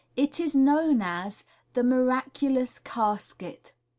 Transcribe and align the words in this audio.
It 0.15 0.39
is 0.39 0.55
known 0.55 1.03
as 1.03 1.43
The 1.73 1.83
Miraculous 1.83 2.79
Casket. 2.79 3.73